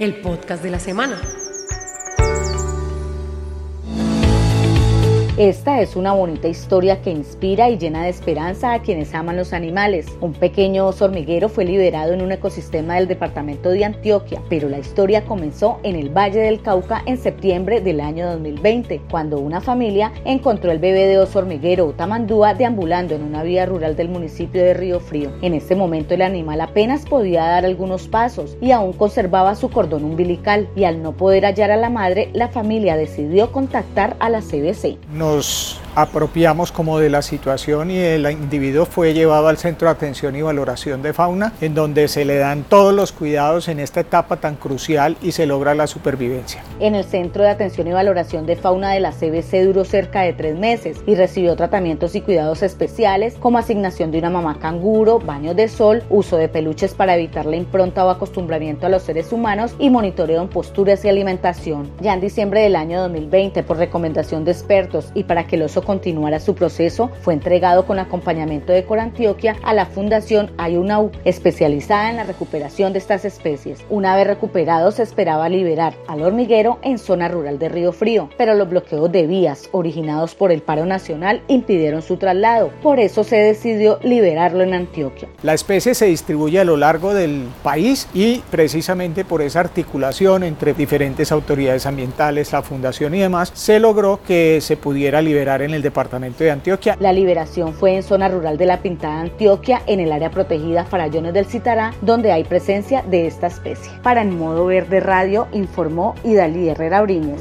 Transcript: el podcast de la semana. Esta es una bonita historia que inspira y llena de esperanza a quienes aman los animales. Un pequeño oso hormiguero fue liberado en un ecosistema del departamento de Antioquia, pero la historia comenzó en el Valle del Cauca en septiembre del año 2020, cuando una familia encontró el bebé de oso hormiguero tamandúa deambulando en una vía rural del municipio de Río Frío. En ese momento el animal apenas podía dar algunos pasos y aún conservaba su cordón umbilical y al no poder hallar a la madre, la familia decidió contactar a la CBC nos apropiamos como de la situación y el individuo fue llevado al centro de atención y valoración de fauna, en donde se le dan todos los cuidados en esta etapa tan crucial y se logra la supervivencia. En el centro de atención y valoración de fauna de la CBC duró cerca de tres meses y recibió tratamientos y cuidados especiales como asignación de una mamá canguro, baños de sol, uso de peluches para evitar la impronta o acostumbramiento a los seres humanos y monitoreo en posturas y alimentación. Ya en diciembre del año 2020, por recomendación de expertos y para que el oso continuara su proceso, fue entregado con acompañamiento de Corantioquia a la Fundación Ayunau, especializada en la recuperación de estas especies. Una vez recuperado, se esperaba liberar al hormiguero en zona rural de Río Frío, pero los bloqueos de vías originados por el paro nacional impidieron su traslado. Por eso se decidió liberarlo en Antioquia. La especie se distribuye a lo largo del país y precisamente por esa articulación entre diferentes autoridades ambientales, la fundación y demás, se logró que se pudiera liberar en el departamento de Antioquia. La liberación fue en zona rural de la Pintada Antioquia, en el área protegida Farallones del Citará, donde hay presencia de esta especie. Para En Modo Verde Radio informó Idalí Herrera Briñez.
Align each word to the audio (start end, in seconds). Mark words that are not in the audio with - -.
el 0.00 0.22
podcast 0.22 0.62
de 0.62 0.70
la 0.70 0.80
semana. 0.80 1.20
Esta 5.40 5.80
es 5.80 5.96
una 5.96 6.12
bonita 6.12 6.48
historia 6.48 7.00
que 7.00 7.10
inspira 7.10 7.70
y 7.70 7.78
llena 7.78 8.02
de 8.02 8.10
esperanza 8.10 8.74
a 8.74 8.82
quienes 8.82 9.14
aman 9.14 9.38
los 9.38 9.54
animales. 9.54 10.06
Un 10.20 10.34
pequeño 10.34 10.86
oso 10.86 11.06
hormiguero 11.06 11.48
fue 11.48 11.64
liberado 11.64 12.12
en 12.12 12.20
un 12.20 12.30
ecosistema 12.30 12.96
del 12.96 13.08
departamento 13.08 13.70
de 13.70 13.86
Antioquia, 13.86 14.42
pero 14.50 14.68
la 14.68 14.78
historia 14.78 15.24
comenzó 15.24 15.80
en 15.82 15.96
el 15.96 16.10
Valle 16.10 16.40
del 16.40 16.60
Cauca 16.60 17.02
en 17.06 17.16
septiembre 17.16 17.80
del 17.80 18.02
año 18.02 18.30
2020, 18.32 19.00
cuando 19.10 19.40
una 19.40 19.62
familia 19.62 20.12
encontró 20.26 20.72
el 20.72 20.78
bebé 20.78 21.06
de 21.06 21.18
oso 21.18 21.38
hormiguero 21.38 21.94
tamandúa 21.96 22.52
deambulando 22.52 23.14
en 23.14 23.22
una 23.22 23.42
vía 23.42 23.64
rural 23.64 23.96
del 23.96 24.10
municipio 24.10 24.62
de 24.62 24.74
Río 24.74 25.00
Frío. 25.00 25.32
En 25.40 25.54
ese 25.54 25.74
momento 25.74 26.12
el 26.12 26.20
animal 26.20 26.60
apenas 26.60 27.06
podía 27.06 27.44
dar 27.44 27.64
algunos 27.64 28.08
pasos 28.08 28.58
y 28.60 28.72
aún 28.72 28.92
conservaba 28.92 29.54
su 29.54 29.70
cordón 29.70 30.04
umbilical 30.04 30.68
y 30.76 30.84
al 30.84 31.02
no 31.02 31.12
poder 31.12 31.46
hallar 31.46 31.70
a 31.70 31.78
la 31.78 31.88
madre, 31.88 32.28
la 32.34 32.48
familia 32.48 32.98
decidió 32.98 33.50
contactar 33.52 34.16
a 34.20 34.28
la 34.28 34.42
CBC 34.42 34.98
nos 35.30 35.80
apropiamos 35.94 36.72
como 36.72 36.98
de 36.98 37.10
la 37.10 37.22
situación 37.22 37.90
y 37.90 37.98
el 37.98 38.30
individuo 38.30 38.86
fue 38.86 39.14
llevado 39.14 39.48
al 39.48 39.58
centro 39.58 39.88
de 39.88 39.92
atención 39.92 40.36
y 40.36 40.42
valoración 40.42 41.02
de 41.02 41.12
fauna, 41.12 41.52
en 41.60 41.74
donde 41.74 42.08
se 42.08 42.24
le 42.24 42.36
dan 42.36 42.64
todos 42.64 42.94
los 42.94 43.12
cuidados 43.12 43.68
en 43.68 43.80
esta 43.80 44.00
etapa 44.00 44.36
tan 44.36 44.56
crucial 44.56 45.16
y 45.22 45.32
se 45.32 45.46
logra 45.46 45.74
la 45.74 45.86
supervivencia. 45.86 46.62
En 46.78 46.94
el 46.94 47.04
centro 47.04 47.42
de 47.42 47.50
atención 47.50 47.86
y 47.86 47.92
valoración 47.92 48.46
de 48.46 48.56
fauna 48.56 48.92
de 48.92 49.00
la 49.00 49.12
CBC 49.12 49.64
duró 49.64 49.84
cerca 49.84 50.22
de 50.22 50.32
tres 50.32 50.58
meses 50.58 50.98
y 51.06 51.14
recibió 51.14 51.56
tratamientos 51.56 52.14
y 52.14 52.20
cuidados 52.20 52.62
especiales 52.62 53.34
como 53.40 53.58
asignación 53.58 54.10
de 54.10 54.18
una 54.18 54.30
mamá 54.30 54.58
canguro, 54.58 55.18
baños 55.18 55.56
de 55.56 55.68
sol, 55.68 56.02
uso 56.08 56.36
de 56.36 56.48
peluches 56.48 56.94
para 56.94 57.14
evitar 57.14 57.46
la 57.46 57.56
impronta 57.56 58.04
o 58.04 58.10
acostumbramiento 58.10 58.86
a 58.86 58.88
los 58.88 59.02
seres 59.02 59.32
humanos 59.32 59.74
y 59.78 59.90
monitoreo 59.90 60.42
en 60.42 60.48
posturas 60.48 61.04
y 61.04 61.08
alimentación. 61.08 61.90
Ya 62.00 62.14
en 62.14 62.20
diciembre 62.20 62.60
del 62.62 62.76
año 62.76 63.00
2020, 63.02 63.62
por 63.62 63.78
recomendación 63.78 64.44
de 64.44 64.52
expertos 64.52 65.10
y 65.14 65.24
para 65.24 65.46
que 65.46 65.56
el 65.80 65.86
oso 65.86 65.86
continuara 65.86 66.40
su 66.40 66.54
proceso, 66.54 67.10
fue 67.22 67.34
entregado 67.34 67.86
con 67.86 67.98
acompañamiento 67.98 68.72
de 68.72 68.84
Corantioquia 68.84 69.56
a 69.62 69.72
la 69.72 69.86
Fundación 69.86 70.50
Ayunau, 70.58 71.10
especializada 71.24 72.10
en 72.10 72.16
la 72.16 72.24
recuperación 72.24 72.92
de 72.92 72.98
estas 72.98 73.24
especies. 73.24 73.78
Una 73.88 74.16
vez 74.16 74.26
recuperado, 74.26 74.90
se 74.90 75.02
esperaba 75.02 75.48
liberar 75.48 75.94
al 76.06 76.22
hormiguero 76.22 76.78
en 76.82 76.98
zona 76.98 77.28
rural 77.28 77.58
de 77.58 77.68
Río 77.68 77.92
Frío, 77.92 78.28
pero 78.36 78.54
los 78.54 78.68
bloqueos 78.68 79.10
de 79.10 79.26
vías 79.26 79.68
originados 79.72 80.34
por 80.34 80.52
el 80.52 80.60
paro 80.60 80.84
nacional 80.86 81.42
impidieron 81.48 82.02
su 82.02 82.16
traslado. 82.16 82.70
Por 82.82 83.00
eso 83.00 83.24
se 83.24 83.36
decidió 83.36 83.98
liberarlo 84.02 84.62
en 84.62 84.74
Antioquia. 84.74 85.28
La 85.42 85.54
especie 85.54 85.94
se 85.94 86.06
distribuye 86.06 86.60
a 86.60 86.64
lo 86.64 86.76
largo 86.76 87.14
del 87.14 87.46
país 87.62 88.06
y 88.12 88.42
precisamente 88.50 89.24
por 89.24 89.42
esa 89.42 89.60
articulación 89.60 90.42
entre 90.42 90.74
diferentes 90.74 91.32
autoridades 91.32 91.86
ambientales, 91.86 92.52
la 92.52 92.62
fundación 92.62 93.14
y 93.14 93.20
demás, 93.20 93.50
se 93.54 93.80
logró 93.80 94.20
que 94.26 94.60
se 94.60 94.76
pudiera 94.76 95.22
liberar 95.22 95.62
en 95.62 95.69
el 95.74 95.82
departamento 95.82 96.44
de 96.44 96.50
Antioquia. 96.50 96.96
La 97.00 97.12
liberación 97.12 97.74
fue 97.74 97.96
en 97.96 98.02
zona 98.02 98.28
rural 98.28 98.58
de 98.58 98.66
la 98.66 98.82
Pintada 98.82 99.20
Antioquia, 99.20 99.82
en 99.86 100.00
el 100.00 100.12
área 100.12 100.30
protegida 100.30 100.84
Farallones 100.84 101.34
del 101.34 101.46
Citará, 101.46 101.92
donde 102.02 102.32
hay 102.32 102.44
presencia 102.44 103.02
de 103.02 103.26
esta 103.26 103.46
especie. 103.46 103.92
Para 104.02 104.22
En 104.22 104.38
Modo 104.38 104.66
Verde 104.66 105.00
Radio 105.00 105.48
informó 105.52 106.14
Idalí 106.24 106.68
Herrera 106.68 107.02
Briñez. 107.02 107.40